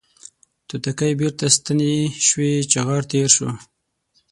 توتکۍ 0.67 1.11
بیرته 1.19 1.45
ستنې 1.55 1.93
شوې 2.27 2.51
چغار 2.71 3.01
تیر 3.11 3.27
شو 3.35 3.49